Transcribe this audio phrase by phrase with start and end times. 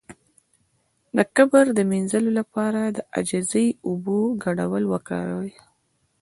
[1.15, 5.51] د کبر د مینځلو لپاره د عاجزۍ او اوبو ګډول وکاروئ